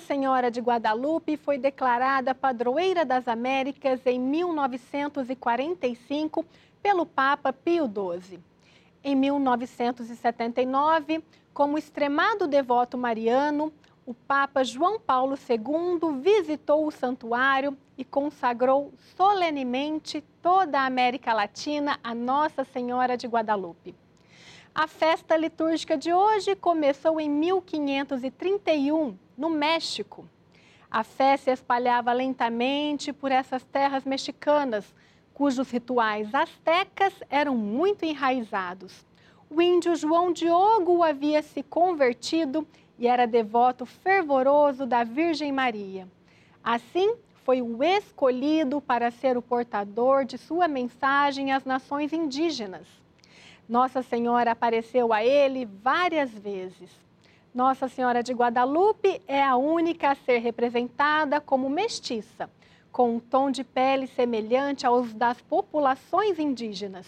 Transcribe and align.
Senhora 0.00 0.50
de 0.50 0.60
Guadalupe 0.60 1.36
foi 1.36 1.56
declarada 1.56 2.34
padroeira 2.34 3.04
das 3.04 3.28
Américas 3.28 4.04
em 4.06 4.18
1945 4.18 6.44
pelo 6.82 7.06
Papa 7.06 7.52
Pio 7.52 7.86
XII. 7.86 8.40
Em 9.02 9.14
1979, 9.14 11.22
como 11.54 11.78
extremado 11.78 12.46
devoto 12.46 12.98
mariano, 12.98 13.72
o 14.04 14.12
Papa 14.12 14.64
João 14.64 14.98
Paulo 14.98 15.36
II 15.36 16.20
visitou 16.20 16.86
o 16.86 16.90
santuário 16.90 17.76
e 17.96 18.04
consagrou 18.04 18.92
solenemente 19.16 20.22
toda 20.42 20.80
a 20.80 20.86
América 20.86 21.32
Latina 21.32 21.98
a 22.02 22.14
Nossa 22.14 22.64
Senhora 22.64 23.16
de 23.16 23.26
Guadalupe. 23.26 23.94
A 24.74 24.86
festa 24.86 25.36
litúrgica 25.36 25.96
de 25.96 26.12
hoje 26.12 26.54
começou 26.54 27.20
em 27.20 27.28
1531, 27.28 29.16
no 29.38 29.48
México. 29.48 30.28
A 30.90 31.04
fé 31.04 31.36
se 31.36 31.52
espalhava 31.52 32.12
lentamente 32.12 33.12
por 33.12 33.30
essas 33.30 33.62
terras 33.62 34.04
mexicanas, 34.04 34.92
cujos 35.32 35.70
rituais 35.70 36.34
astecas 36.34 37.14
eram 37.30 37.56
muito 37.56 38.04
enraizados. 38.04 39.06
O 39.48 39.62
índio 39.62 39.94
João 39.94 40.32
Diogo 40.32 41.02
havia 41.04 41.40
se 41.40 41.62
convertido 41.62 42.66
e 42.98 43.06
era 43.06 43.26
devoto 43.26 43.86
fervoroso 43.86 44.84
da 44.84 45.04
Virgem 45.04 45.52
Maria. 45.52 46.08
Assim, 46.62 47.14
foi 47.44 47.62
o 47.62 47.82
escolhido 47.82 48.80
para 48.80 49.10
ser 49.10 49.38
o 49.38 49.42
portador 49.42 50.24
de 50.24 50.36
sua 50.36 50.68
mensagem 50.68 51.52
às 51.52 51.64
nações 51.64 52.12
indígenas. 52.12 52.86
Nossa 53.68 54.02
Senhora 54.02 54.50
apareceu 54.50 55.12
a 55.12 55.24
ele 55.24 55.64
várias 55.64 56.30
vezes. 56.30 56.90
Nossa 57.58 57.88
Senhora 57.88 58.22
de 58.22 58.32
Guadalupe 58.32 59.20
é 59.26 59.42
a 59.42 59.56
única 59.56 60.12
a 60.12 60.14
ser 60.14 60.38
representada 60.38 61.40
como 61.40 61.68
mestiça, 61.68 62.48
com 62.92 63.16
um 63.16 63.18
tom 63.18 63.50
de 63.50 63.64
pele 63.64 64.06
semelhante 64.06 64.86
aos 64.86 65.12
das 65.12 65.40
populações 65.40 66.38
indígenas. 66.38 67.04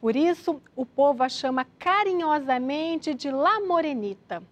Por 0.00 0.16
isso, 0.16 0.60
o 0.74 0.84
povo 0.84 1.22
a 1.22 1.28
chama 1.28 1.64
carinhosamente 1.78 3.14
de 3.14 3.30
La 3.30 3.60
Morenita. 3.60 4.42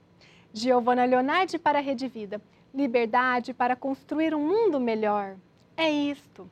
Giovana 0.55 1.05
Leonardi 1.05 1.59
para 1.59 1.81
a 1.81 1.83
Rede 1.83 2.07
Vida. 2.07 2.41
Liberdade 2.73 3.53
para 3.53 3.75
construir 3.75 4.37
um 4.37 4.47
mundo 4.47 4.79
melhor. 4.79 5.35
É 5.77 5.91
isto. 5.91 6.49